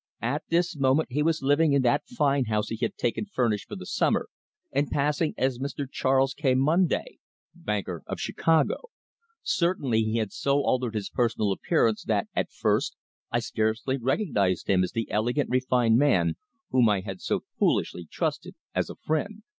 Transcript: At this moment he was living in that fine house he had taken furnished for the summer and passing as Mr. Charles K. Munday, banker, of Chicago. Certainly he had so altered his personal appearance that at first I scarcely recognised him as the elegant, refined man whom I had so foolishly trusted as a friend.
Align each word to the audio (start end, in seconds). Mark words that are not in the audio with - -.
At 0.23 0.41
this 0.49 0.75
moment 0.75 1.11
he 1.11 1.21
was 1.21 1.43
living 1.43 1.73
in 1.73 1.83
that 1.83 2.07
fine 2.07 2.45
house 2.45 2.69
he 2.69 2.77
had 2.77 2.95
taken 2.95 3.27
furnished 3.27 3.67
for 3.67 3.75
the 3.75 3.85
summer 3.85 4.29
and 4.71 4.89
passing 4.89 5.35
as 5.37 5.59
Mr. 5.59 5.85
Charles 5.87 6.33
K. 6.33 6.55
Munday, 6.55 7.19
banker, 7.53 8.01
of 8.07 8.19
Chicago. 8.19 8.89
Certainly 9.43 10.01
he 10.05 10.17
had 10.17 10.31
so 10.31 10.61
altered 10.63 10.95
his 10.95 11.11
personal 11.11 11.51
appearance 11.51 12.03
that 12.05 12.27
at 12.35 12.49
first 12.51 12.95
I 13.31 13.37
scarcely 13.41 13.97
recognised 13.97 14.67
him 14.67 14.83
as 14.83 14.91
the 14.91 15.07
elegant, 15.11 15.51
refined 15.51 15.99
man 15.99 16.33
whom 16.71 16.89
I 16.89 17.01
had 17.01 17.21
so 17.21 17.43
foolishly 17.59 18.07
trusted 18.09 18.55
as 18.73 18.89
a 18.89 18.95
friend. 18.95 19.43